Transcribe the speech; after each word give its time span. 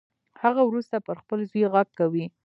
هغه 0.43 0.61
وروسته 0.69 0.95
پر 1.07 1.15
خپل 1.23 1.39
زوی 1.49 1.63
غږ 1.73 1.87
کوي 1.99 2.25